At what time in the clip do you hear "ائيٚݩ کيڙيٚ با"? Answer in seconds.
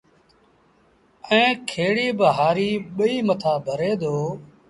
1.29-2.27